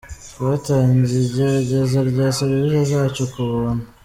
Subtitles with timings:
[0.31, 3.83] Twatangiye igerageza rya serivisi zacu ku buntu.